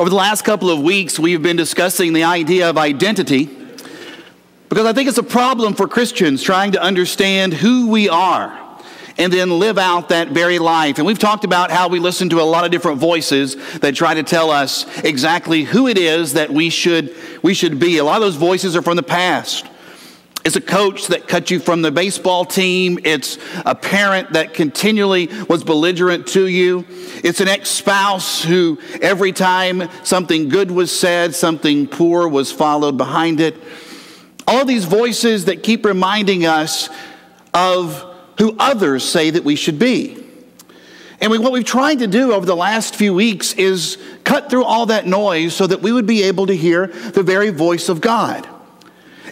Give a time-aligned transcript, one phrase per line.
[0.00, 3.50] Over the last couple of weeks, we've been discussing the idea of identity
[4.70, 8.58] because I think it's a problem for Christians trying to understand who we are
[9.18, 10.96] and then live out that very life.
[10.96, 14.14] And we've talked about how we listen to a lot of different voices that try
[14.14, 17.98] to tell us exactly who it is that we should, we should be.
[17.98, 19.66] A lot of those voices are from the past.
[20.42, 22.98] It's a coach that cut you from the baseball team.
[23.04, 23.36] It's
[23.66, 26.86] a parent that continually was belligerent to you.
[27.22, 32.96] It's an ex spouse who, every time something good was said, something poor was followed
[32.96, 33.54] behind it.
[34.46, 36.88] All these voices that keep reminding us
[37.52, 38.02] of
[38.38, 40.24] who others say that we should be.
[41.20, 44.64] And we, what we've tried to do over the last few weeks is cut through
[44.64, 48.00] all that noise so that we would be able to hear the very voice of
[48.00, 48.48] God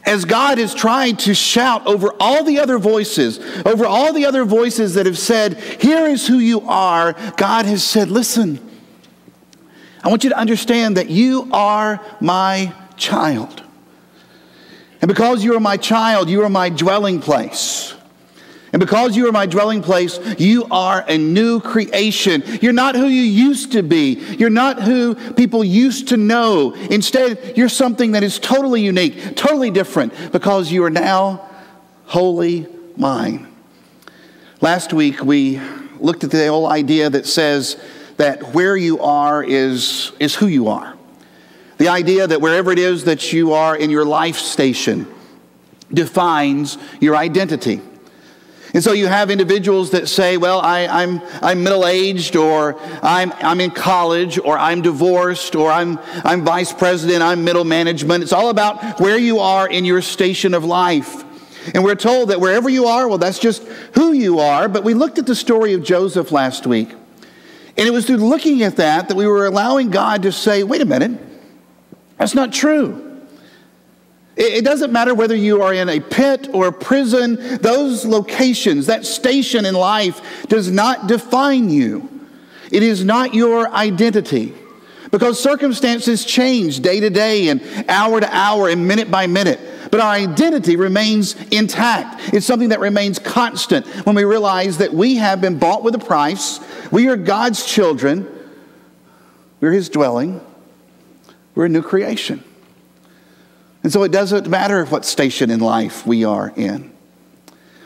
[0.09, 4.45] as God is trying to shout over all the other voices, over all the other
[4.45, 8.59] voices that have said, Here is who you are, God has said, Listen,
[10.03, 13.63] I want you to understand that you are my child.
[15.03, 17.95] And because you are my child, you are my dwelling place.
[18.73, 22.43] And because you are my dwelling place, you are a new creation.
[22.61, 24.15] You're not who you used to be.
[24.39, 26.75] You're not who people used to know.
[26.75, 31.49] Instead, you're something that is totally unique, totally different, because you are now
[32.05, 33.47] wholly mine.
[34.61, 35.61] Last week, we
[35.99, 37.81] looked at the whole idea that says
[38.19, 40.95] that where you are is, is who you are.
[41.79, 45.07] The idea that wherever it is that you are in your life station
[45.93, 47.81] defines your identity.
[48.75, 52.79] And so you have individuals that say, well, I, am I'm, I'm middle aged, or
[53.03, 58.23] I'm, I'm in college, or I'm divorced, or I'm, I'm vice president, I'm middle management.
[58.23, 61.25] It's all about where you are in your station of life.
[61.75, 63.63] And we're told that wherever you are, well, that's just
[63.95, 64.69] who you are.
[64.69, 66.91] But we looked at the story of Joseph last week.
[66.91, 70.81] And it was through looking at that that we were allowing God to say, wait
[70.81, 71.19] a minute,
[72.19, 73.08] that's not true.
[74.41, 79.05] It doesn't matter whether you are in a pit or a prison, those locations, that
[79.05, 82.09] station in life does not define you.
[82.71, 84.55] It is not your identity.
[85.11, 89.59] Because circumstances change day to day and hour to hour and minute by minute.
[89.91, 92.33] But our identity remains intact.
[92.33, 95.99] It's something that remains constant when we realize that we have been bought with a
[95.99, 96.61] price.
[96.93, 98.29] We are God's children.
[99.61, 100.41] We're His dwelling.
[101.57, 102.45] We're a new creation.
[103.83, 106.93] And so it doesn't matter what station in life we are in.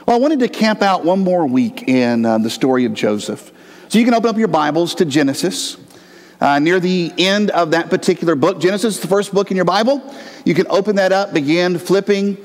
[0.07, 3.53] Well, I wanted to camp out one more week in uh, the story of Joseph.
[3.89, 5.77] So you can open up your Bibles to Genesis.
[6.41, 9.65] Uh, near the end of that particular book, Genesis is the first book in your
[9.65, 10.03] Bible.
[10.45, 12.37] You can open that up, begin flipping.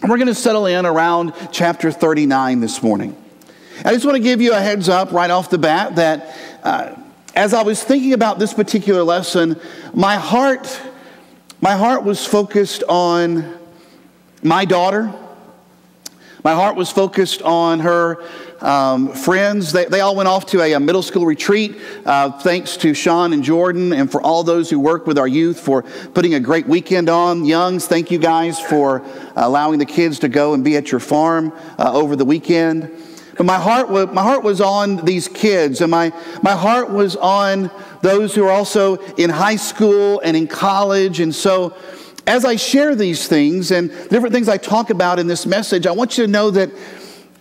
[0.00, 3.16] And we're going to settle in around chapter 39 this morning.
[3.84, 6.96] I just want to give you a heads up right off the bat that uh,
[7.36, 9.60] as I was thinking about this particular lesson,
[9.94, 10.80] my heart
[11.62, 13.56] my heart was focused on
[14.42, 15.14] my daughter.
[16.42, 18.20] My heart was focused on her
[18.60, 19.70] um, friends.
[19.70, 21.76] They, they, all went off to a, a middle school retreat.
[22.04, 25.60] Uh, thanks to Sean and Jordan and for all those who work with our youth
[25.60, 25.82] for
[26.14, 27.44] putting a great weekend on.
[27.44, 29.04] Youngs, thank you guys for
[29.36, 32.90] allowing the kids to go and be at your farm uh, over the weekend.
[33.36, 36.12] But my heart, was, my heart was on these kids, and my,
[36.42, 37.70] my heart was on
[38.02, 41.20] those who are also in high school and in college.
[41.20, 41.76] And so,
[42.26, 45.92] as I share these things and different things I talk about in this message, I
[45.92, 46.70] want you to know that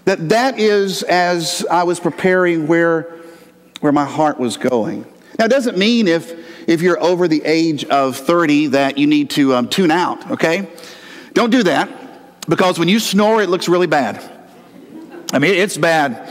[0.05, 3.19] that, that is as I was preparing where,
[3.81, 5.05] where my heart was going.
[5.37, 6.33] Now, it doesn't mean if,
[6.67, 10.67] if you're over the age of 30 that you need to um, tune out, okay?
[11.33, 11.89] Don't do that
[12.47, 14.21] because when you snore, it looks really bad.
[15.33, 16.27] I mean, it's bad.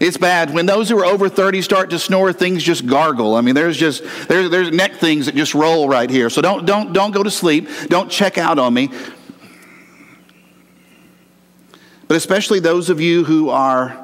[0.00, 0.54] It's bad.
[0.54, 3.34] When those who are over 30 start to snore, things just gargle.
[3.34, 6.30] I mean, there's just there's there's neck things that just roll right here.
[6.30, 7.68] So don't don't don't go to sleep.
[7.88, 8.88] Don't check out on me.
[12.08, 13.99] But especially those of you who are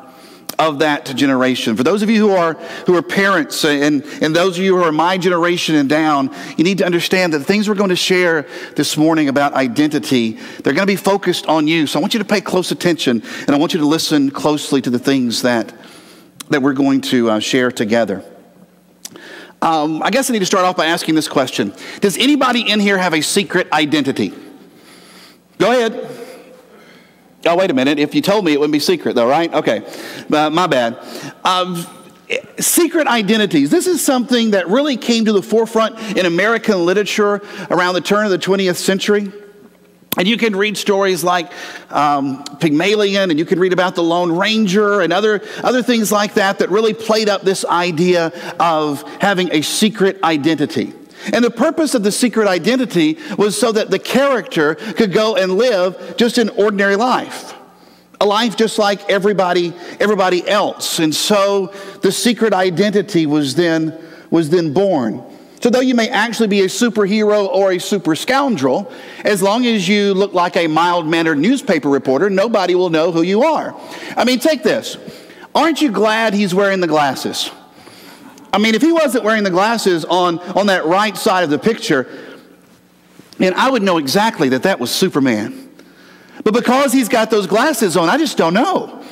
[0.59, 1.77] of that generation.
[1.77, 2.55] For those of you who are
[2.87, 6.65] who are parents and, and those of you who are my generation and down, you
[6.65, 10.33] need to understand that the things we're going to share this morning about identity,
[10.63, 11.87] they're going to be focused on you.
[11.87, 14.81] So I want you to pay close attention and I want you to listen closely
[14.83, 15.75] to the things that
[16.49, 18.25] that we're going to uh, share together.
[19.63, 22.81] Um, I guess I need to start off by asking this question Does anybody in
[22.81, 24.33] here have a secret identity?
[25.59, 26.26] Go ahead.
[27.47, 27.99] Oh, wait a minute.
[27.99, 29.53] If you told me, it wouldn't be secret, though, right?
[29.53, 29.87] Okay.
[30.33, 30.99] Uh, my bad.
[31.45, 31.87] Um,
[32.59, 33.71] secret identities.
[33.71, 38.25] This is something that really came to the forefront in American literature around the turn
[38.25, 39.33] of the 20th century.
[40.19, 41.53] And you can read stories like
[41.91, 46.35] um, Pygmalion, and you can read about the Lone Ranger and other, other things like
[46.35, 50.95] that that really played up this idea of having a secret identity.
[51.33, 55.57] And the purpose of the secret identity was so that the character could go and
[55.57, 57.55] live just an ordinary life.
[58.21, 60.99] A life just like everybody, everybody else.
[60.99, 61.73] And so
[62.03, 63.99] the secret identity was then,
[64.31, 65.23] was then born.
[65.61, 68.93] So, though you may actually be a superhero or a super scoundrel,
[69.25, 73.23] as long as you look like a mild mannered newspaper reporter, nobody will know who
[73.23, 73.75] you are.
[74.17, 74.97] I mean, take this.
[75.55, 77.51] Aren't you glad he's wearing the glasses?
[78.53, 81.59] I mean, if he wasn't wearing the glasses on, on that right side of the
[81.59, 82.09] picture,
[83.39, 85.71] and I would know exactly that that was Superman.
[86.43, 89.03] But because he's got those glasses on, I just don't know.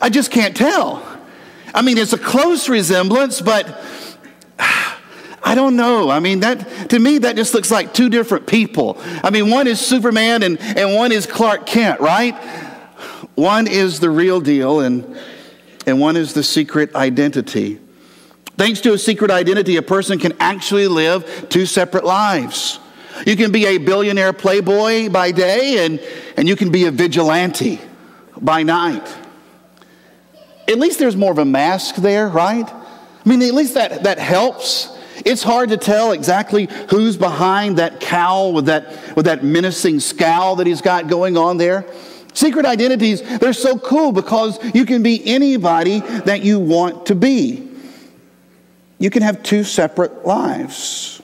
[0.00, 1.02] I just can't tell.
[1.74, 3.82] I mean, it's a close resemblance, but
[4.58, 6.10] I don't know.
[6.10, 8.98] I mean, that to me, that just looks like two different people.
[9.22, 12.34] I mean, one is Superman and, and one is Clark Kent, right?
[13.34, 15.16] One is the real deal and,
[15.86, 17.78] and one is the secret identity.
[18.58, 22.80] Thanks to a secret identity, a person can actually live two separate lives.
[23.24, 26.00] You can be a billionaire playboy by day, and,
[26.36, 27.80] and you can be a vigilante
[28.40, 29.16] by night.
[30.66, 32.68] At least there's more of a mask there, right?
[32.68, 34.88] I mean, at least that, that helps.
[35.24, 40.56] It's hard to tell exactly who's behind that cowl with that, with that menacing scowl
[40.56, 41.86] that he's got going on there.
[42.34, 47.67] Secret identities, they're so cool because you can be anybody that you want to be.
[48.98, 51.22] You can have two separate lives.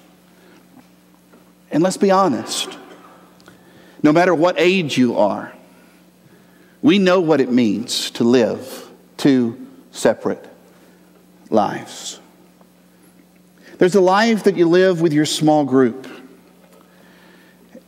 [1.70, 2.78] And let's be honest
[4.04, 5.50] no matter what age you are,
[6.82, 10.46] we know what it means to live two separate
[11.48, 12.20] lives.
[13.78, 16.06] There's a life that you live with your small group,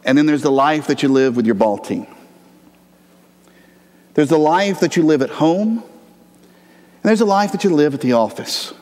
[0.06, 2.06] and then there's the life that you live with your ball team.
[4.14, 7.92] There's a life that you live at home, and there's a life that you live
[7.92, 8.72] at the office.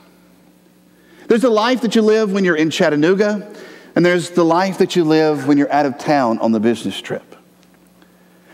[1.29, 3.53] There's a life that you live when you're in Chattanooga,
[3.97, 7.01] and there's the life that you live when you're out of town on the business
[7.01, 7.37] trip.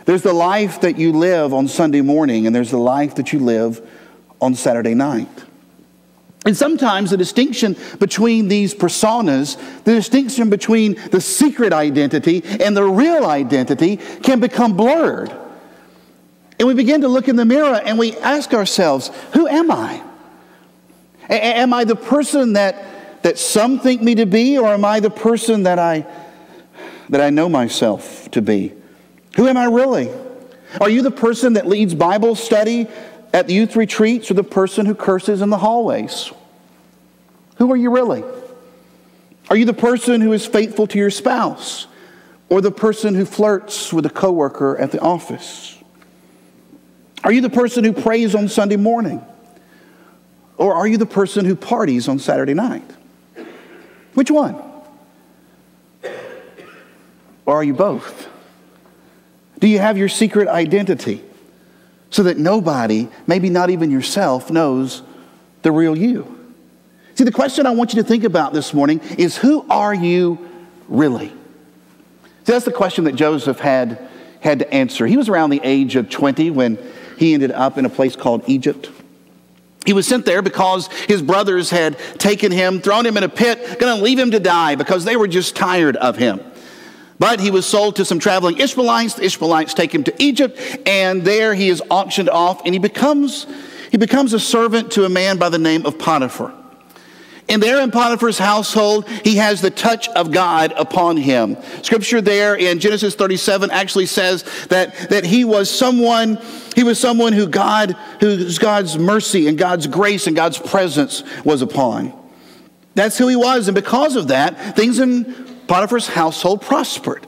[0.04, 3.38] There's the life that you live on Sunday morning, and there's the life that you
[3.38, 3.86] live
[4.40, 5.44] on Saturday night.
[6.46, 12.84] And sometimes the distinction between these personas, the distinction between the secret identity and the
[12.84, 15.30] real identity, can become blurred.
[16.58, 20.02] And we begin to look in the mirror and we ask ourselves, who am I?
[21.30, 25.00] A- am I the person that, that some think me to be, or am I
[25.00, 26.04] the person that I,
[27.08, 28.74] that I know myself to be?
[29.36, 30.10] Who am I really?
[30.80, 32.88] Are you the person that leads Bible study
[33.32, 36.32] at the youth retreats, or the person who curses in the hallways?
[37.58, 38.24] Who are you really?
[39.48, 41.86] Are you the person who is faithful to your spouse,
[42.48, 45.76] or the person who flirts with a coworker at the office?
[47.22, 49.24] Are you the person who prays on Sunday morning?
[50.60, 52.84] Or are you the person who parties on Saturday night?
[54.12, 54.62] Which one?
[57.46, 58.28] Or are you both?
[59.58, 61.24] Do you have your secret identity
[62.10, 65.02] so that nobody, maybe not even yourself, knows
[65.62, 66.36] the real you?
[67.14, 70.46] See, the question I want you to think about this morning is who are you
[70.88, 71.28] really?
[71.28, 74.10] See, that's the question that Joseph had,
[74.40, 75.06] had to answer.
[75.06, 76.78] He was around the age of 20 when
[77.16, 78.90] he ended up in a place called Egypt.
[79.86, 83.78] He was sent there because his brothers had taken him, thrown him in a pit,
[83.78, 86.40] going to leave him to die because they were just tired of him.
[87.18, 89.14] But he was sold to some traveling Ishmaelites.
[89.14, 93.46] The Ishmaelites take him to Egypt, and there he is auctioned off, and he becomes,
[93.90, 96.52] he becomes a servant to a man by the name of Potiphar.
[97.50, 101.56] And there in Potiphar's household, he has the touch of God upon him.
[101.82, 106.38] Scripture there in Genesis 37 actually says that, that he was someone,
[106.76, 111.60] he was someone who God, whose God's mercy and God's grace and God's presence was
[111.60, 112.12] upon.
[112.94, 113.66] That's who he was.
[113.66, 115.24] And because of that, things in
[115.66, 117.26] Potiphar's household prospered.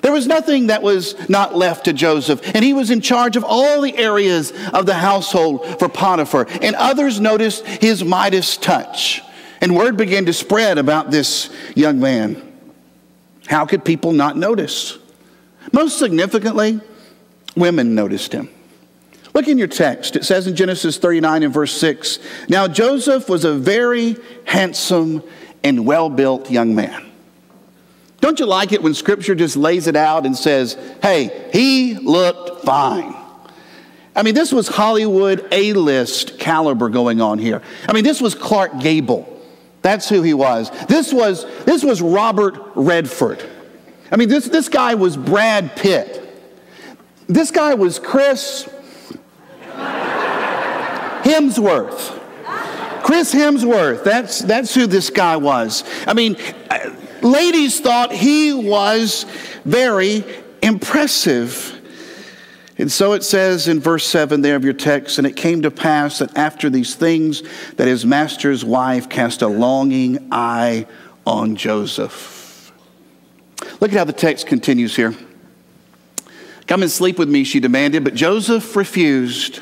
[0.00, 3.44] There was nothing that was not left to Joseph, and he was in charge of
[3.44, 6.46] all the areas of the household for Potiphar.
[6.62, 9.22] And others noticed his Midas touch.
[9.60, 12.44] And word began to spread about this young man.
[13.46, 14.98] How could people not notice?
[15.72, 16.80] Most significantly,
[17.56, 18.50] women noticed him.
[19.34, 20.16] Look in your text.
[20.16, 25.22] It says in Genesis 39 and verse 6 Now Joseph was a very handsome
[25.62, 27.08] and well built young man.
[28.20, 32.64] Don't you like it when scripture just lays it out and says, hey, he looked
[32.64, 33.14] fine?
[34.16, 37.62] I mean, this was Hollywood A list caliber going on here.
[37.88, 39.37] I mean, this was Clark Gable.
[39.82, 40.70] That's who he was.
[40.86, 43.44] This was, this was Robert Redford.
[44.10, 46.24] I mean, this, this guy was Brad Pitt.
[47.26, 48.68] This guy was Chris
[51.22, 52.14] Hemsworth.
[53.02, 54.04] Chris Hemsworth.
[54.04, 55.84] That's, that's who this guy was.
[56.06, 56.36] I mean,
[56.70, 59.24] uh, ladies thought he was
[59.64, 60.24] very
[60.62, 61.77] impressive.
[62.78, 65.70] And so it says in verse 7 there of your text, and it came to
[65.70, 67.42] pass that after these things,
[67.76, 70.86] that his master's wife cast a longing eye
[71.26, 72.72] on Joseph.
[73.80, 75.14] Look at how the text continues here.
[76.68, 79.60] Come and sleep with me, she demanded, but Joseph refused.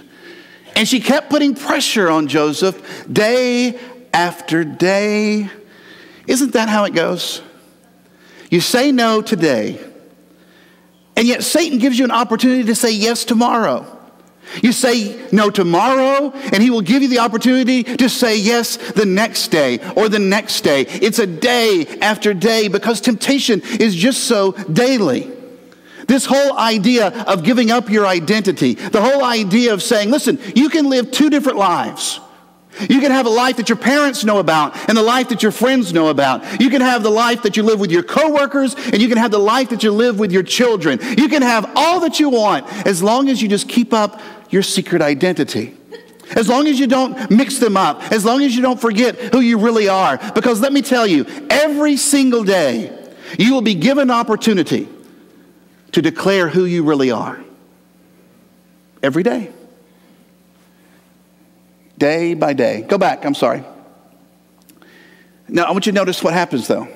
[0.75, 3.79] And she kept putting pressure on Joseph day
[4.13, 5.49] after day.
[6.27, 7.41] Isn't that how it goes?
[8.51, 9.81] You say no today,
[11.17, 13.93] and yet Satan gives you an opportunity to say yes tomorrow.
[14.63, 19.05] You say no tomorrow, and he will give you the opportunity to say yes the
[19.05, 20.83] next day or the next day.
[20.83, 25.33] It's a day after day because temptation is just so daily.
[26.07, 30.69] This whole idea of giving up your identity, the whole idea of saying, listen, you
[30.69, 32.21] can live two different lives.
[32.81, 35.53] You can have a life that your parents know about and the life that your
[35.53, 36.61] friends know about.
[36.61, 39.31] You can have the life that you live with your coworkers and you can have
[39.31, 40.99] the life that you live with your children.
[41.17, 44.63] You can have all that you want as long as you just keep up your
[44.63, 45.77] secret identity.
[46.35, 49.41] As long as you don't mix them up, as long as you don't forget who
[49.41, 50.19] you really are.
[50.35, 52.93] Because let me tell you, every single day,
[53.39, 54.89] you will be given opportunity
[55.93, 57.41] to declare who you really are.
[59.03, 59.53] Every day.
[61.99, 62.83] Day by day.
[62.83, 63.65] Go back, I'm sorry.
[65.49, 66.89] Now, I want you to notice what happens though.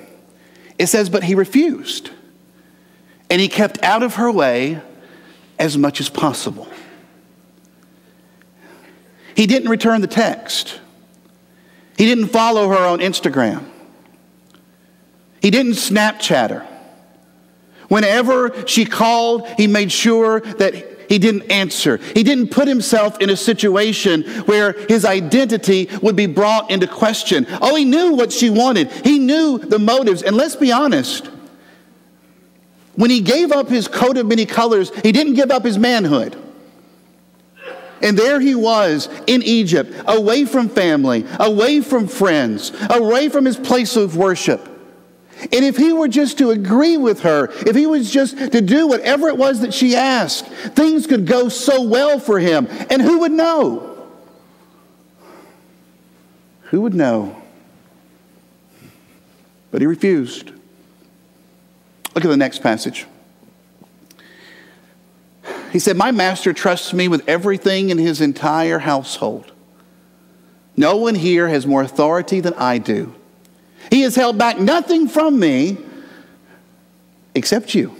[0.78, 2.10] It says, but he refused.
[3.28, 4.80] And he kept out of her way
[5.58, 6.66] as much as possible.
[9.34, 10.80] He didn't return the text.
[11.96, 13.64] He didn't follow her on Instagram.
[15.40, 16.66] He didn't Snapchat her.
[17.88, 21.98] Whenever she called, he made sure that he didn't answer.
[22.14, 27.46] He didn't put himself in a situation where his identity would be brought into question.
[27.60, 30.22] Oh, he knew what she wanted, he knew the motives.
[30.22, 31.28] And let's be honest
[32.94, 36.36] when he gave up his coat of many colors, he didn't give up his manhood.
[38.02, 43.56] And there he was in Egypt, away from family, away from friends, away from his
[43.56, 44.69] place of worship.
[45.40, 48.86] And if he were just to agree with her, if he was just to do
[48.86, 52.66] whatever it was that she asked, things could go so well for him.
[52.90, 54.08] And who would know?
[56.64, 57.40] Who would know?
[59.70, 60.50] But he refused.
[62.14, 63.06] Look at the next passage.
[65.72, 69.52] He said, My master trusts me with everything in his entire household.
[70.76, 73.14] No one here has more authority than I do.
[73.90, 75.76] He has held back nothing from me
[77.34, 77.94] except you,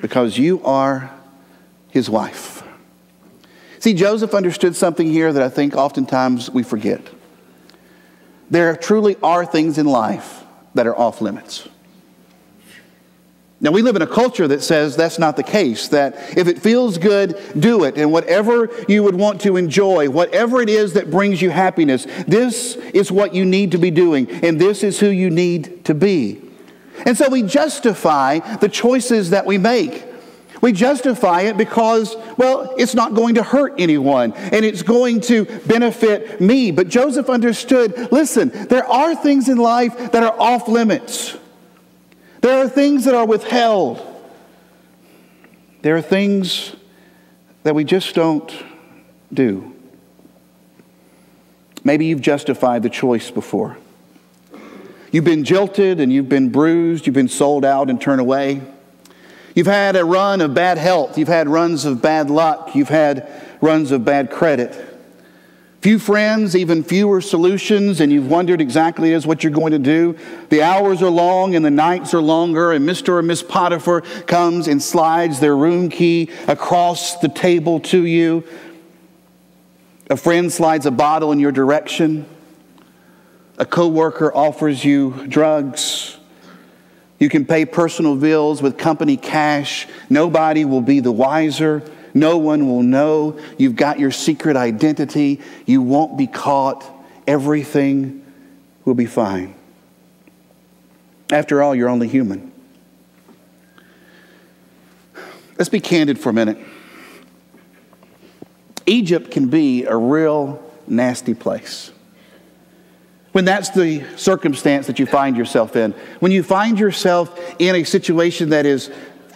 [0.00, 1.10] because you are
[1.90, 2.62] his wife.
[3.78, 7.00] See, Joseph understood something here that I think oftentimes we forget.
[8.50, 10.44] There truly are things in life
[10.74, 11.68] that are off limits.
[13.62, 16.62] Now, we live in a culture that says that's not the case, that if it
[16.62, 17.98] feels good, do it.
[17.98, 22.76] And whatever you would want to enjoy, whatever it is that brings you happiness, this
[22.76, 26.40] is what you need to be doing, and this is who you need to be.
[27.04, 30.06] And so we justify the choices that we make.
[30.62, 35.46] We justify it because, well, it's not going to hurt anyone and it's going to
[35.66, 36.70] benefit me.
[36.70, 41.36] But Joseph understood listen, there are things in life that are off limits.
[42.40, 44.06] There are things that are withheld.
[45.82, 46.74] There are things
[47.62, 48.52] that we just don't
[49.32, 49.74] do.
[51.84, 53.76] Maybe you've justified the choice before.
[55.12, 58.62] You've been jilted and you've been bruised, you've been sold out and turned away.
[59.54, 63.28] You've had a run of bad health, you've had runs of bad luck, you've had
[63.60, 64.89] runs of bad credit.
[65.80, 70.14] Few friends, even fewer solutions, and you've wondered exactly as what you're going to do.
[70.50, 73.14] The hours are long and the nights are longer, and Mr.
[73.14, 78.44] or Miss Potiphar comes and slides their room key across the table to you.
[80.10, 82.26] A friend slides a bottle in your direction.
[83.56, 86.18] A coworker offers you drugs.
[87.18, 89.86] You can pay personal bills with company cash.
[90.10, 91.82] Nobody will be the wiser.
[92.14, 93.38] No one will know.
[93.58, 95.40] You've got your secret identity.
[95.66, 96.84] You won't be caught.
[97.26, 98.24] Everything
[98.84, 99.54] will be fine.
[101.30, 102.50] After all, you're only human.
[105.58, 106.58] Let's be candid for a minute.
[108.86, 111.92] Egypt can be a real nasty place.
[113.32, 117.84] When that's the circumstance that you find yourself in, when you find yourself in a
[117.84, 118.90] situation that is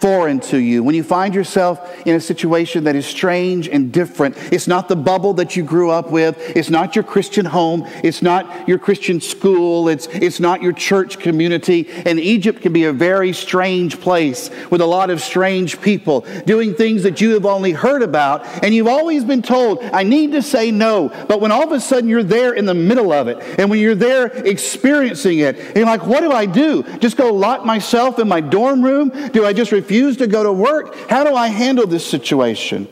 [0.05, 4.37] foreign to you, when you find yourself in a situation that is strange and different,
[4.53, 8.21] it's not the bubble that you grew up with, it's not your Christian home, it's
[8.21, 11.89] not your Christian school, it's, it's not your church community.
[12.05, 16.75] And Egypt can be a very strange place with a lot of strange people doing
[16.75, 20.43] things that you have only heard about, and you've always been told, I need to
[20.43, 21.09] say no.
[21.27, 23.79] But when all of a sudden you're there in the middle of it, and when
[23.79, 26.83] you're there experiencing it, and you're like, what do I do?
[26.99, 29.09] Just go lock myself in my dorm room?
[29.31, 30.95] Do I just refuse to go to work?
[31.09, 32.87] How do I handle this situation?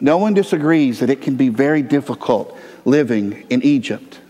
[0.00, 4.20] No one disagrees that it can be very difficult living in Egypt.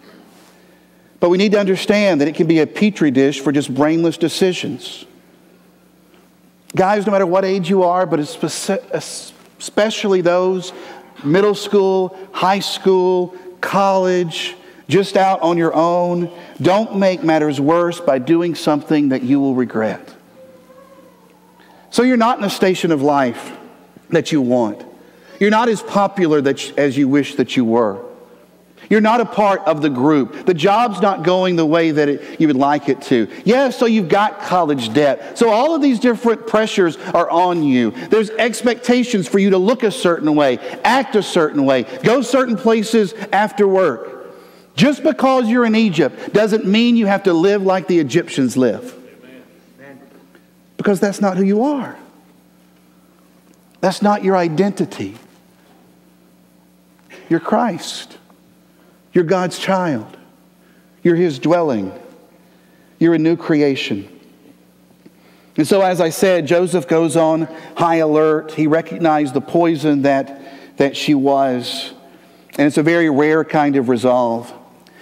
[1.18, 4.18] But we need to understand that it can be a petri dish for just brainless
[4.18, 5.06] decisions.
[6.74, 8.78] Guys, no matter what age you are, but uh,
[9.58, 10.72] especially those
[11.24, 14.56] middle school, high school, college,
[14.88, 19.54] just out on your own, don't make matters worse by doing something that you will
[19.54, 20.14] regret.
[21.92, 23.54] So you're not in a station of life
[24.08, 24.82] that you want.
[25.38, 28.02] You're not as popular that, as you wish that you were.
[28.88, 30.46] You're not a part of the group.
[30.46, 33.28] The job's not going the way that it, you would like it to.
[33.44, 35.38] Yeah, so you've got college debt.
[35.38, 37.90] So all of these different pressures are on you.
[37.90, 42.56] There's expectations for you to look a certain way, act a certain way, go certain
[42.56, 44.34] places after work.
[44.76, 48.98] Just because you're in Egypt doesn't mean you have to live like the Egyptians live
[50.82, 51.96] because that's not who you are.
[53.80, 55.14] That's not your identity.
[57.28, 58.18] You're Christ.
[59.12, 60.16] You're God's child.
[61.04, 61.92] You're His dwelling.
[62.98, 64.08] You're a new creation.
[65.56, 67.42] And so, as I said, Joseph goes on
[67.76, 68.50] high alert.
[68.50, 70.42] He recognized the poison that,
[70.78, 71.92] that she was.
[72.58, 74.52] And it's a very rare kind of resolve.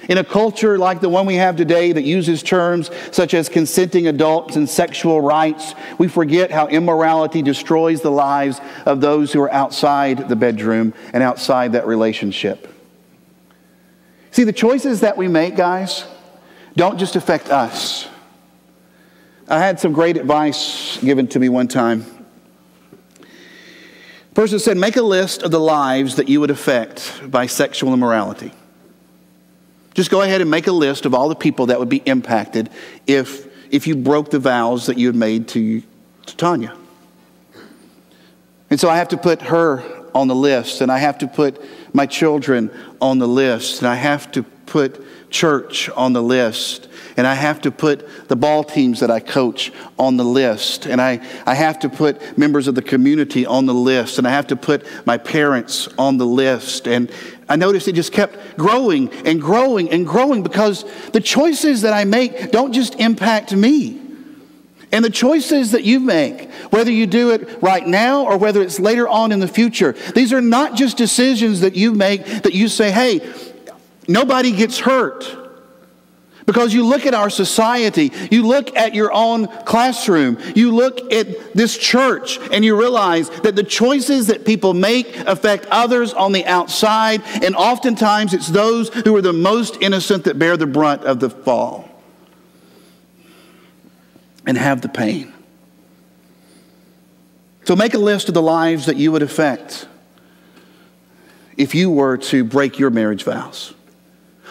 [0.08, 4.06] In a culture like the one we have today that uses terms such as consenting
[4.06, 9.52] adults and sexual rights, we forget how immorality destroys the lives of those who are
[9.52, 12.66] outside the bedroom and outside that relationship.
[14.30, 16.04] See, the choices that we make, guys,
[16.76, 18.08] don't just affect us.
[19.48, 22.06] I had some great advice given to me one time.
[23.20, 27.92] A person said, Make a list of the lives that you would affect by sexual
[27.92, 28.52] immorality.
[29.94, 32.70] Just go ahead and make a list of all the people that would be impacted
[33.06, 35.82] if, if you broke the vows that you had made to,
[36.26, 36.76] to Tanya.
[38.70, 39.82] And so I have to put her
[40.14, 41.60] on the list, and I have to put
[41.92, 46.88] my children on the list, and I have to put church on the list.
[47.16, 50.86] And I have to put the ball teams that I coach on the list.
[50.86, 54.18] And I, I have to put members of the community on the list.
[54.18, 56.86] And I have to put my parents on the list.
[56.86, 57.10] And
[57.50, 62.04] I noticed it just kept growing and growing and growing because the choices that I
[62.04, 64.00] make don't just impact me.
[64.92, 68.78] And the choices that you make, whether you do it right now or whether it's
[68.78, 72.68] later on in the future, these are not just decisions that you make that you
[72.68, 73.32] say, hey,
[74.06, 75.49] nobody gets hurt.
[76.50, 81.54] Because you look at our society, you look at your own classroom, you look at
[81.54, 86.44] this church, and you realize that the choices that people make affect others on the
[86.46, 91.20] outside, and oftentimes it's those who are the most innocent that bear the brunt of
[91.20, 91.88] the fall
[94.44, 95.32] and have the pain.
[97.64, 99.86] So make a list of the lives that you would affect
[101.56, 103.72] if you were to break your marriage vows.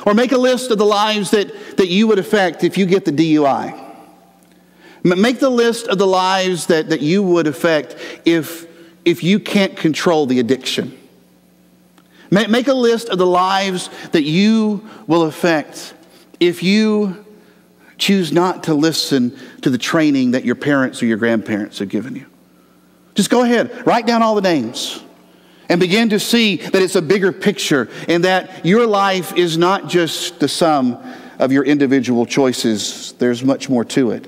[0.05, 3.05] Or make a list of the lives that, that you would affect if you get
[3.05, 3.87] the DUI.
[5.03, 8.67] Make the list of the lives that, that you would affect if,
[9.05, 10.97] if you can't control the addiction.
[12.31, 15.93] Make a list of the lives that you will affect
[16.39, 17.25] if you
[17.97, 22.15] choose not to listen to the training that your parents or your grandparents have given
[22.15, 22.25] you.
[23.15, 25.01] Just go ahead, write down all the names
[25.69, 29.87] and begin to see that it's a bigger picture and that your life is not
[29.87, 30.97] just the sum
[31.37, 34.27] of your individual choices, there's much more to it.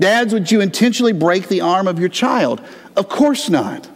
[0.00, 2.60] Dads, would you intentionally break the arm of your child?
[2.96, 3.88] Of course not.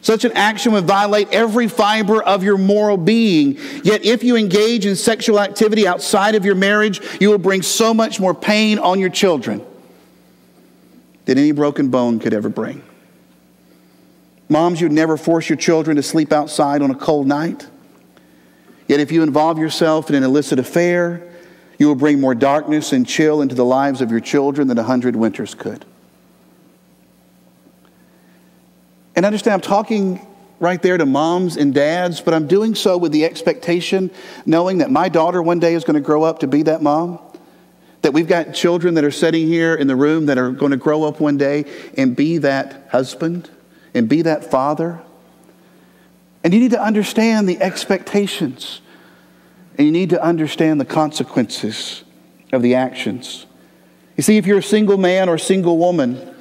[0.00, 3.58] Such an action would violate every fiber of your moral being.
[3.84, 7.94] Yet, if you engage in sexual activity outside of your marriage, you will bring so
[7.94, 9.64] much more pain on your children
[11.24, 12.82] than any broken bone could ever bring.
[14.54, 17.66] Moms, you'd never force your children to sleep outside on a cold night.
[18.86, 21.28] Yet, if you involve yourself in an illicit affair,
[21.76, 24.84] you will bring more darkness and chill into the lives of your children than a
[24.84, 25.84] hundred winters could.
[29.16, 30.24] And understand, I'm talking
[30.60, 34.08] right there to moms and dads, but I'm doing so with the expectation,
[34.46, 37.18] knowing that my daughter one day is going to grow up to be that mom,
[38.02, 40.76] That we've got children that are sitting here in the room that are going to
[40.76, 41.64] grow up one day
[41.98, 43.50] and be that husband
[43.94, 45.00] and be that father.
[46.42, 48.80] And you need to understand the expectations
[49.76, 52.04] and you need to understand the consequences
[52.52, 53.46] of the actions.
[54.16, 56.34] You see, if you're a single man or single woman,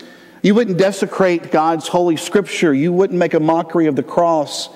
[0.44, 2.74] you wouldn't desecrate God's holy scripture.
[2.74, 4.70] You wouldn't make a mockery of the cross.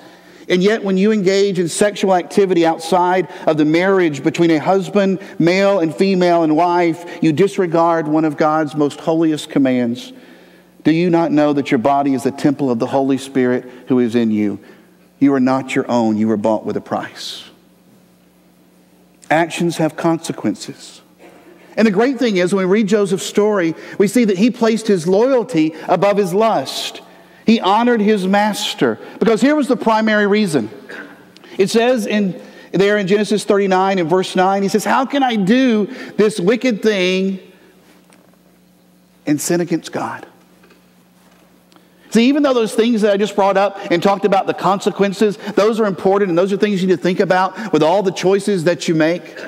[0.48, 5.20] And yet, when you engage in sexual activity outside of the marriage between a husband,
[5.38, 10.12] male and female, and wife, you disregard one of God's most holiest commands.
[10.88, 13.98] Do you not know that your body is the temple of the Holy Spirit who
[13.98, 14.58] is in you?
[15.18, 17.44] You are not your own, you were bought with a price.
[19.30, 21.02] Actions have consequences.
[21.76, 24.86] And the great thing is, when we read Joseph's story, we see that he placed
[24.86, 27.02] his loyalty above his lust.
[27.44, 28.98] He honored his master.
[29.18, 30.70] Because here was the primary reason.
[31.58, 32.40] It says in
[32.72, 35.84] there in Genesis 39 and verse 9, he says, How can I do
[36.16, 37.40] this wicked thing
[39.26, 40.26] and sin against God?
[42.10, 45.36] See, even though those things that I just brought up and talked about the consequences,
[45.54, 48.12] those are important and those are things you need to think about with all the
[48.12, 49.38] choices that you make.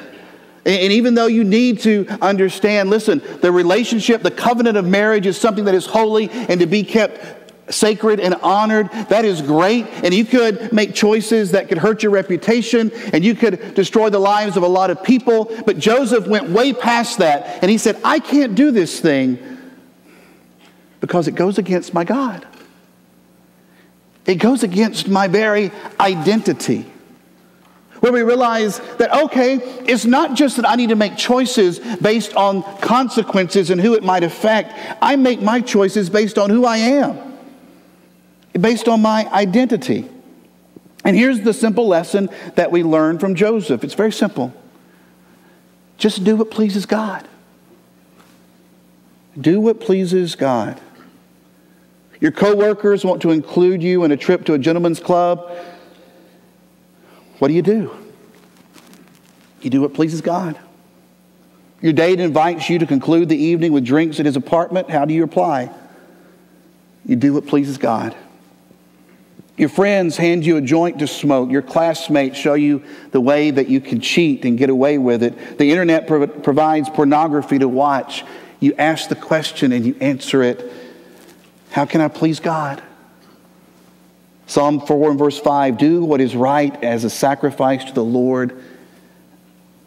[0.66, 5.38] And even though you need to understand, listen, the relationship, the covenant of marriage is
[5.38, 7.40] something that is holy and to be kept
[7.72, 8.90] sacred and honored.
[9.08, 9.86] That is great.
[10.04, 14.18] And you could make choices that could hurt your reputation and you could destroy the
[14.18, 15.50] lives of a lot of people.
[15.64, 19.38] But Joseph went way past that and he said, I can't do this thing
[21.00, 22.46] because it goes against my God.
[24.26, 26.90] It goes against my very identity
[28.00, 32.34] where we realize that, okay, it's not just that I need to make choices based
[32.34, 34.72] on consequences and who it might affect.
[35.02, 37.38] I make my choices based on who I am,
[38.58, 40.08] based on my identity.
[41.04, 44.54] And here's the simple lesson that we learn from Joseph it's very simple
[45.98, 47.28] just do what pleases God.
[49.38, 50.80] Do what pleases God.
[52.20, 55.50] Your coworkers want to include you in a trip to a gentleman's club.
[57.38, 57.90] What do you do?
[59.62, 60.58] You do what pleases God.
[61.80, 64.90] Your date invites you to conclude the evening with drinks at his apartment.
[64.90, 65.70] How do you reply?
[67.06, 68.14] You do what pleases God.
[69.56, 71.50] Your friends hand you a joint to smoke.
[71.50, 75.58] Your classmates show you the way that you can cheat and get away with it.
[75.58, 78.24] The internet provides pornography to watch.
[78.58, 80.70] You ask the question and you answer it
[81.70, 82.82] How can I please God?
[84.46, 88.60] Psalm 4 and verse 5 do what is right as a sacrifice to the Lord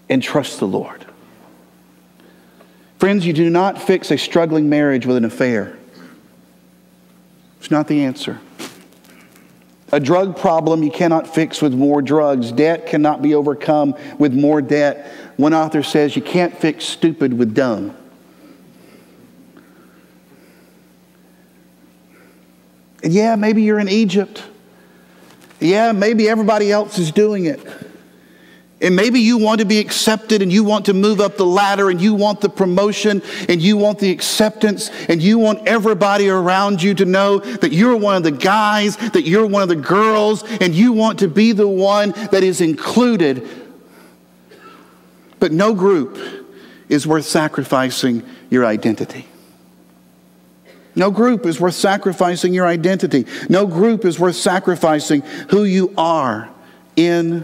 [0.10, 1.06] and trust the Lord.
[2.98, 5.78] Friends, you do not fix a struggling marriage with an affair.
[7.60, 8.40] It's not the answer.
[9.92, 12.52] A drug problem you cannot fix with more drugs.
[12.54, 15.12] Debt cannot be overcome with more debt.
[15.36, 17.96] One author says you can't fix stupid with dumb.
[23.04, 24.44] And yeah, maybe you're in Egypt.
[25.60, 27.60] Yeah, maybe everybody else is doing it.
[28.82, 31.90] And maybe you want to be accepted and you want to move up the ladder
[31.90, 36.84] and you want the promotion and you want the acceptance and you want everybody around
[36.84, 40.44] you to know that you're one of the guys, that you're one of the girls,
[40.60, 43.48] and you want to be the one that is included.
[45.40, 46.20] But no group
[46.90, 49.28] is worth sacrificing your identity.
[50.96, 53.26] No group is worth sacrificing your identity.
[53.50, 56.50] No group is worth sacrificing who you are
[56.96, 57.44] in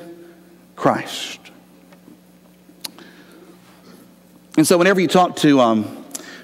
[0.75, 1.39] Christ.
[4.55, 5.83] And so, whenever you talk to, um,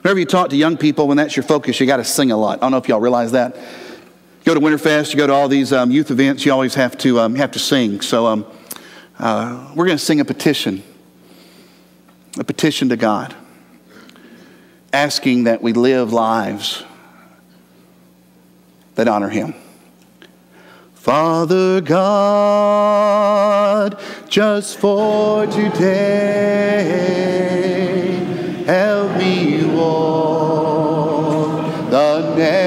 [0.02, 2.38] whenever you talk to young people, when that's your focus, you got to sing a
[2.38, 2.60] lot.
[2.60, 3.56] I don't know if y'all realize that.
[3.56, 6.98] You go to Winterfest, you go to all these um, youth events, you always have
[7.00, 8.02] to um, have to sing.
[8.02, 8.46] So, um,
[9.20, 10.82] uh, we're going to sing a petition,
[12.40, 13.36] a petition to God,
[14.92, 16.84] asking that we live lives
[18.96, 19.54] that honor him.
[20.94, 23.16] Father God,
[24.28, 26.84] just for today,
[28.66, 30.96] help me walk
[31.92, 32.65] the narrow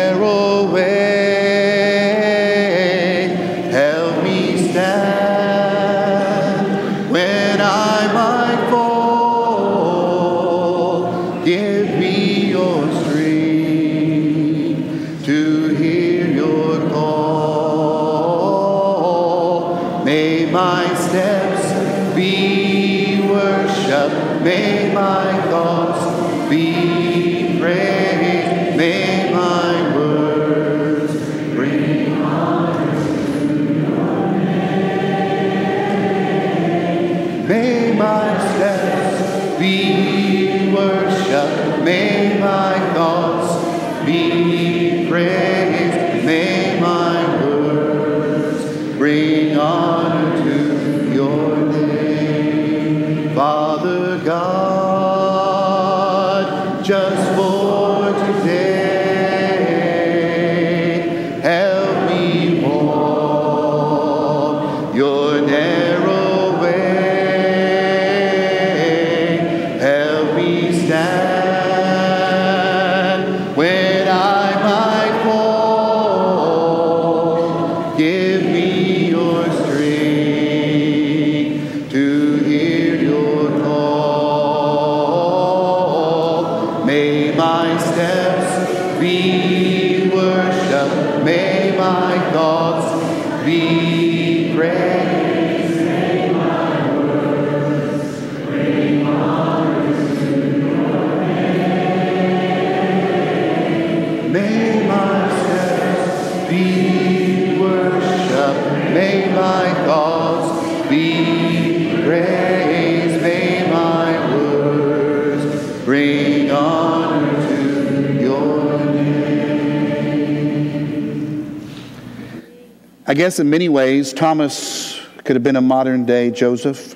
[123.18, 126.94] guess in many ways, Thomas could have been a modern day Joseph.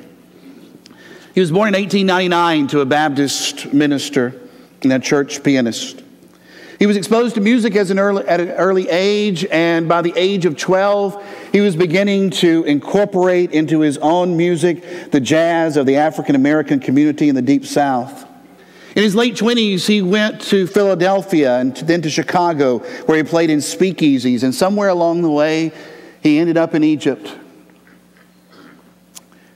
[1.34, 4.40] He was born in 1899 to a Baptist minister
[4.82, 6.00] and a church pianist.
[6.78, 10.12] He was exposed to music as an early, at an early age, and by the
[10.14, 15.86] age of 12, he was beginning to incorporate into his own music the jazz of
[15.86, 18.28] the African American community in the Deep South.
[18.94, 23.50] In his late 20s, he went to Philadelphia and then to Chicago, where he played
[23.50, 25.72] in speakeasies, and somewhere along the way,
[26.22, 27.36] he ended up in Egypt.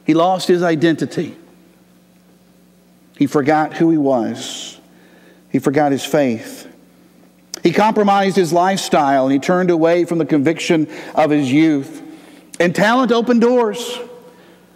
[0.05, 1.37] He lost his identity.
[3.17, 4.79] He forgot who he was.
[5.51, 6.69] He forgot his faith.
[7.63, 12.03] He compromised his lifestyle and he turned away from the conviction of his youth.
[12.61, 13.99] And talent opened doors.
[13.99, 14.09] I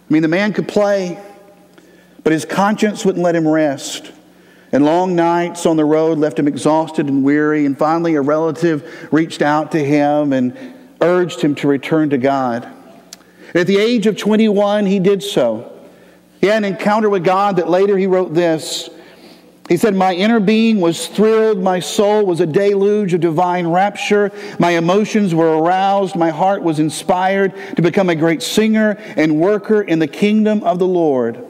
[0.09, 1.21] mean, the man could play,
[2.23, 4.11] but his conscience wouldn't let him rest.
[4.71, 7.65] And long nights on the road left him exhausted and weary.
[7.65, 10.57] And finally, a relative reached out to him and
[11.01, 12.67] urged him to return to God.
[13.53, 15.71] At the age of 21, he did so.
[16.39, 18.89] He had an encounter with God that later he wrote this.
[19.69, 21.59] He said, My inner being was thrilled.
[21.59, 24.31] My soul was a deluge of divine rapture.
[24.59, 26.15] My emotions were aroused.
[26.15, 30.79] My heart was inspired to become a great singer and worker in the kingdom of
[30.79, 31.45] the Lord.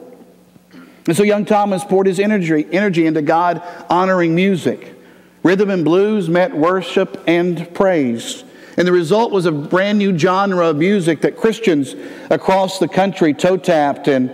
[1.08, 4.94] And so young Thomas poured his energy, energy into God honoring music.
[5.42, 8.44] Rhythm and blues met worship and praise.
[8.78, 11.96] And the result was a brand new genre of music that Christians
[12.30, 14.34] across the country toe tapped and,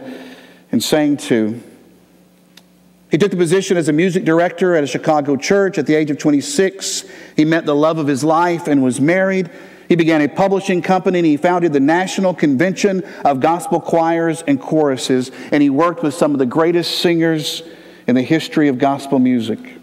[0.71, 1.61] and sang to.
[3.09, 5.77] He took the position as a music director at a Chicago church.
[5.77, 9.49] At the age of 26, he met the love of his life and was married.
[9.87, 14.59] He began a publishing company and he founded the National Convention of Gospel Choirs and
[14.59, 15.31] Choruses.
[15.51, 17.63] And he worked with some of the greatest singers
[18.07, 19.76] in the history of gospel music.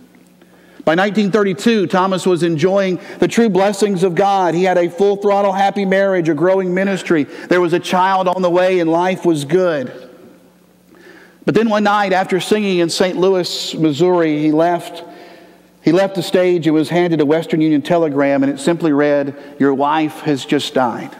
[0.85, 4.55] By 1932, Thomas was enjoying the true blessings of God.
[4.55, 7.25] He had a full throttle happy marriage, a growing ministry.
[7.25, 10.11] There was a child on the way, and life was good.
[11.47, 13.17] But then one night, after singing in St.
[13.17, 15.05] Louis, Missouri, he left.
[15.81, 19.57] He left the stage and was handed a Western Union telegram, and it simply read,
[19.59, 21.15] Your wife has just died.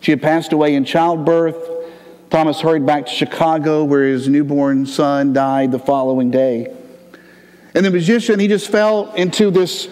[0.00, 1.70] She had passed away in childbirth.
[2.28, 6.74] Thomas hurried back to Chicago, where his newborn son died the following day.
[7.74, 9.88] And the musician, he just fell into this,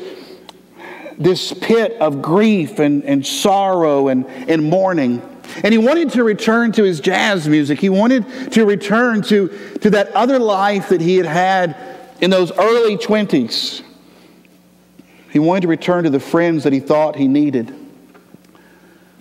[1.19, 5.23] this pit of grief and, and sorrow and, and mourning.
[5.65, 7.81] And he wanted to return to his jazz music.
[7.81, 9.49] He wanted to return to,
[9.81, 11.77] to that other life that he had had
[12.21, 13.83] in those early 20s.
[15.31, 17.75] He wanted to return to the friends that he thought he needed.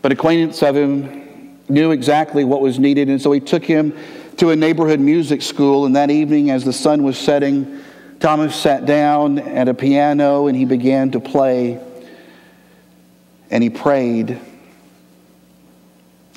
[0.02, 3.98] But acquaintance of him knew exactly what was needed, and so he took him
[4.38, 5.86] to a neighborhood music school.
[5.86, 7.82] And that evening, as the sun was setting,
[8.20, 11.80] Thomas sat down at a piano and he began to play
[13.50, 14.38] and he prayed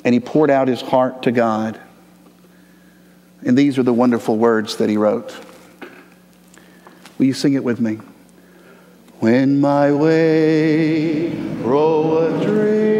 [0.05, 1.79] and he poured out his heart to God.
[3.45, 5.35] And these are the wonderful words that he wrote.
[7.17, 7.99] Will you sing it with me?
[9.19, 12.92] When my way groweth drear,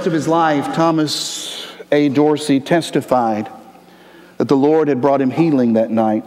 [0.00, 2.08] rest of his life, Thomas A.
[2.08, 3.50] Dorsey testified
[4.38, 6.26] that the Lord had brought him healing that night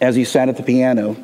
[0.00, 1.16] as he sat at the piano.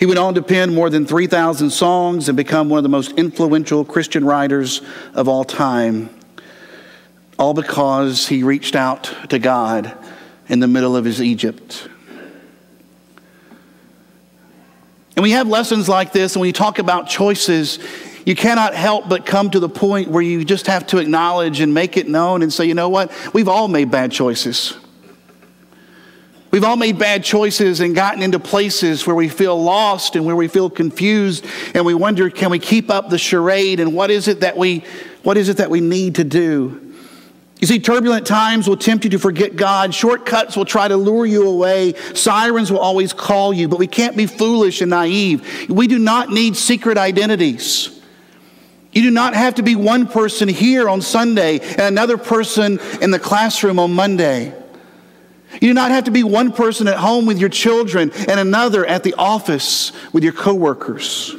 [0.00, 3.12] He went on to pen more than 3,000 songs and become one of the most
[3.18, 4.80] influential Christian writers
[5.12, 6.08] of all time,
[7.38, 9.94] all because he reached out to God
[10.48, 11.86] in the middle of his Egypt.
[15.16, 17.78] And we have lessons like this, and when you talk about choices,
[18.24, 21.74] you cannot help but come to the point where you just have to acknowledge and
[21.74, 23.12] make it known and say, you know what?
[23.34, 24.74] We've all made bad choices.
[26.52, 30.36] We've all made bad choices and gotten into places where we feel lost and where
[30.36, 34.28] we feel confused and we wonder, can we keep up the charade and what is
[34.28, 34.84] it that we,
[35.22, 36.92] what is it that we need to do?
[37.58, 39.94] You see, turbulent times will tempt you to forget God.
[39.94, 41.94] Shortcuts will try to lure you away.
[42.12, 45.70] Sirens will always call you, but we can't be foolish and naive.
[45.70, 48.01] We do not need secret identities.
[48.92, 53.10] You do not have to be one person here on Sunday and another person in
[53.10, 54.54] the classroom on Monday.
[55.54, 58.84] You do not have to be one person at home with your children and another
[58.84, 61.34] at the office with your coworkers.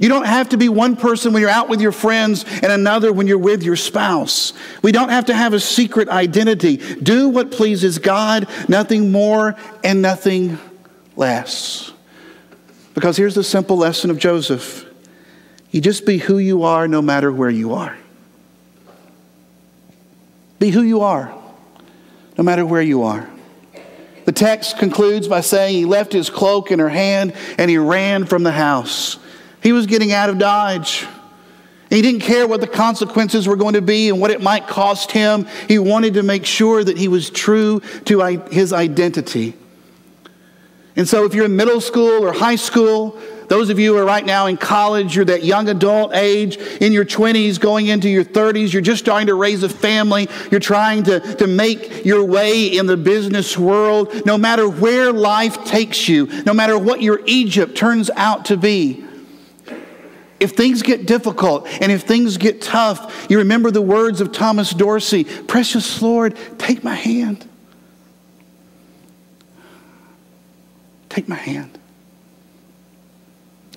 [0.00, 3.12] You don't have to be one person when you're out with your friends and another
[3.12, 4.52] when you're with your spouse.
[4.80, 6.76] We don't have to have a secret identity.
[6.76, 10.58] Do what pleases God, nothing more and nothing
[11.16, 11.92] less.
[12.94, 14.87] Because here's the simple lesson of Joseph
[15.70, 17.96] you just be who you are no matter where you are.
[20.58, 21.34] Be who you are
[22.36, 23.28] no matter where you are.
[24.24, 28.26] The text concludes by saying he left his cloak in her hand and he ran
[28.26, 29.18] from the house.
[29.62, 31.06] He was getting out of Dodge.
[31.90, 35.10] He didn't care what the consequences were going to be and what it might cost
[35.10, 35.46] him.
[35.66, 39.54] He wanted to make sure that he was true to his identity.
[40.94, 43.18] And so, if you're in middle school or high school,
[43.48, 46.92] those of you who are right now in college, you're that young adult age, in
[46.92, 51.02] your 20s, going into your 30s, you're just starting to raise a family, you're trying
[51.04, 56.26] to, to make your way in the business world, no matter where life takes you,
[56.44, 59.04] no matter what your Egypt turns out to be.
[60.40, 64.70] If things get difficult and if things get tough, you remember the words of Thomas
[64.70, 67.48] Dorsey Precious Lord, take my hand.
[71.08, 71.77] Take my hand.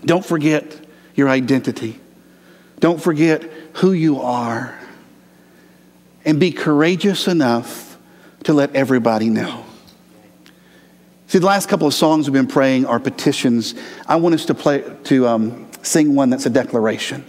[0.05, 0.85] Don't forget
[1.15, 1.99] your identity.
[2.79, 3.43] Don't forget
[3.75, 4.77] who you are.
[6.25, 7.97] And be courageous enough
[8.43, 9.65] to let everybody know.
[11.27, 13.75] See, the last couple of songs we've been praying are petitions.
[14.07, 17.23] I want us to play to um, sing one that's a declaration.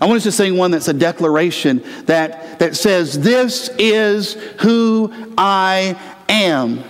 [0.00, 5.12] I want us to sing one that's a declaration that, that says, This is who
[5.36, 5.98] I
[6.28, 6.84] am.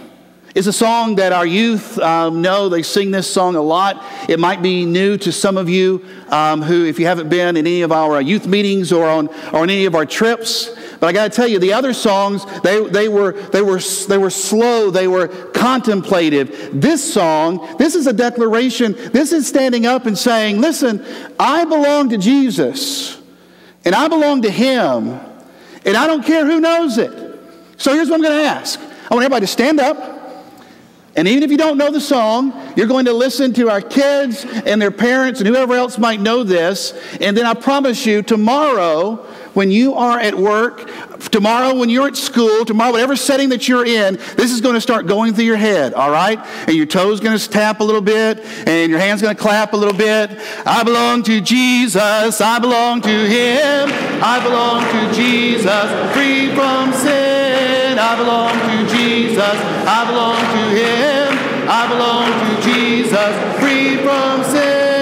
[0.55, 2.69] It's a song that our youth um, know.
[2.69, 4.01] They sing this song a lot.
[4.29, 7.67] It might be new to some of you um, who, if you haven't been in
[7.67, 11.13] any of our youth meetings or on, or on any of our trips, but I
[11.13, 14.91] got to tell you, the other songs, they, they, were, they, were, they were slow,
[14.91, 16.71] they were contemplative.
[16.73, 18.93] This song, this is a declaration.
[19.11, 21.05] This is standing up and saying, listen,
[21.37, 23.21] I belong to Jesus,
[23.85, 25.19] and I belong to Him,
[25.85, 27.11] and I don't care who knows it.
[27.77, 30.14] So here's what I'm going to ask I want everybody to stand up.
[31.17, 34.45] And even if you don't know the song, you're going to listen to our kids
[34.45, 36.93] and their parents and whoever else might know this.
[37.21, 40.91] And then I promise you, tomorrow, when you are at work,
[41.31, 44.81] tomorrow when you're at school, tomorrow, whatever setting that you're in, this is going to
[44.81, 46.39] start going through your head, all right?
[46.67, 49.73] And your toes going to tap a little bit, and your hand's going to clap
[49.73, 50.31] a little bit.
[50.67, 52.41] I belong to Jesus.
[52.41, 53.89] I belong to Him.
[54.21, 56.13] I belong to Jesus.
[56.15, 57.44] Free from sin.
[57.99, 59.57] I belong to Jesus.
[59.87, 61.29] I belong to Him.
[61.69, 63.33] I belong to Jesus.
[63.61, 64.95] Free from sin.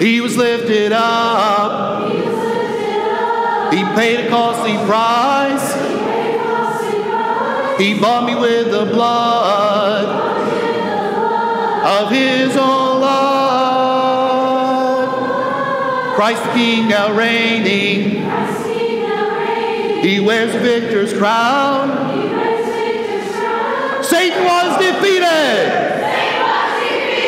[0.00, 2.10] He was lifted up.
[3.72, 5.74] He paid a costly price.
[7.80, 10.06] He bought me with the blood
[11.84, 13.30] of His own love.
[16.14, 18.28] Christ the King now reigning.
[20.02, 21.90] He wears victor's crown.
[24.02, 25.90] Satan was defeated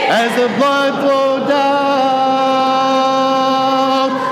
[0.09, 1.73] as the blood flowed down.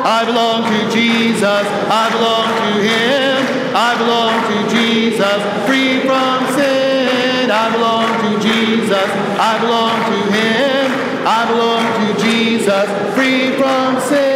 [0.07, 1.45] I belong to Jesus.
[1.45, 3.36] I belong to Him.
[3.76, 5.41] I belong to Jesus.
[5.66, 7.51] Free from sin.
[7.51, 9.09] I belong to Jesus.
[9.38, 10.91] I belong to Him.
[11.26, 12.88] I belong to Jesus.
[13.14, 14.29] Free from sin.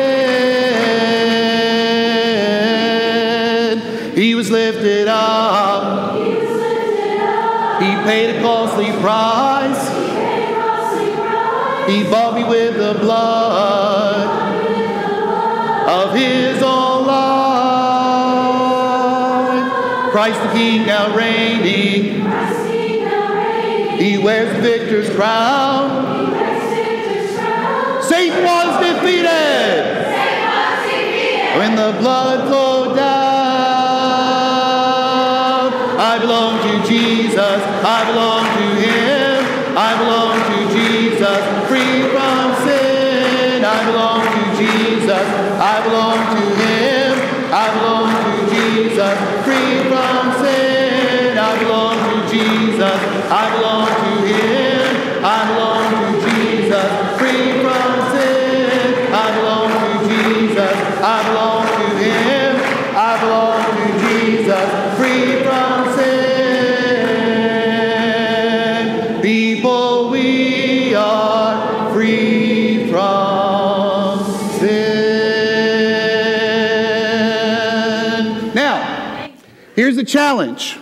[4.45, 6.17] Was lifted up.
[7.81, 9.89] He paid a costly price.
[11.89, 14.27] He bought me with the blood
[15.89, 17.33] of his own life.
[20.13, 22.23] Christ the King now reigning.
[23.99, 26.05] He wears the victor's crown.
[28.03, 30.03] Satan was defeated.
[31.57, 32.84] When the blood flowed
[37.35, 37.63] Jesus.
[37.83, 39.77] I belong to Him.
[39.77, 41.43] I belong to Jesus.
[41.67, 43.65] Free from sin.
[43.65, 45.11] I belong to Jesus.
[45.11, 46.64] I belong to Him.
[80.05, 80.79] The challenge.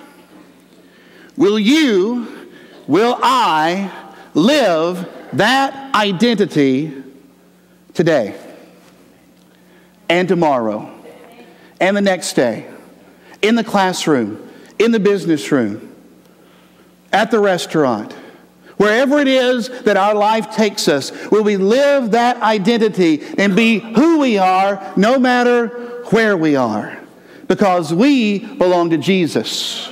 [1.37, 2.49] Will you,
[2.89, 3.91] will I
[4.35, 7.03] live that identity
[7.95, 8.37] today
[10.09, 10.93] and tomorrow
[11.81, 12.69] and the next day
[13.43, 14.49] in the classroom,
[14.81, 15.95] in the business room,
[17.13, 18.13] at the restaurant,
[18.77, 23.79] wherever it is that our life takes us, will we live that identity and be
[23.79, 25.69] who we are no matter
[26.11, 27.02] where we are?
[27.49, 29.91] Because we belong to Jesus.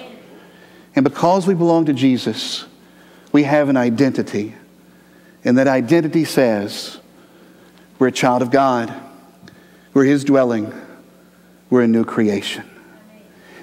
[0.95, 2.65] And because we belong to Jesus,
[3.33, 4.55] we have an identity.
[5.45, 6.99] And that identity says
[7.99, 8.95] we're a child of God,
[9.95, 10.73] we're His dwelling,
[11.69, 12.65] we're a new creation.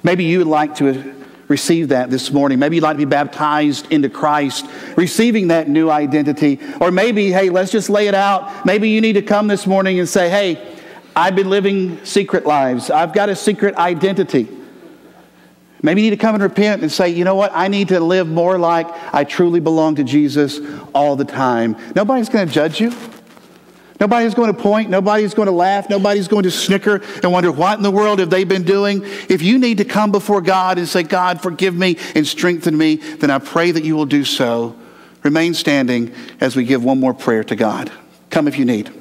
[0.03, 1.15] Maybe you would like to
[1.47, 2.59] receive that this morning.
[2.59, 4.65] Maybe you'd like to be baptized into Christ,
[4.95, 6.59] receiving that new identity.
[6.79, 8.65] Or maybe, hey, let's just lay it out.
[8.65, 10.76] Maybe you need to come this morning and say, hey,
[11.17, 14.47] I've been living secret lives, I've got a secret identity.
[15.81, 17.51] Maybe you need to come and repent and say, you know what?
[17.55, 20.59] I need to live more like I truly belong to Jesus
[20.93, 21.75] all the time.
[21.95, 22.93] Nobody's going to judge you.
[23.99, 24.91] Nobody's going to point.
[24.91, 25.89] Nobody's going to laugh.
[25.89, 29.01] Nobody's going to snicker and wonder what in the world have they been doing.
[29.03, 32.97] If you need to come before God and say, God, forgive me and strengthen me,
[32.97, 34.75] then I pray that you will do so.
[35.23, 37.91] Remain standing as we give one more prayer to God.
[38.29, 38.96] Come if you need.